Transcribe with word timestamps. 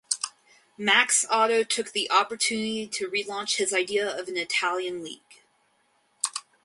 Max 0.79 1.25
Otto 1.29 1.61
took 1.63 1.91
the 1.91 2.09
opportunity 2.09 2.87
to 2.87 3.07
relaunch 3.07 3.57
his 3.57 3.71
idea 3.71 4.09
of 4.19 4.27
an 4.27 4.35
Italian 4.35 5.03
league. 5.03 5.43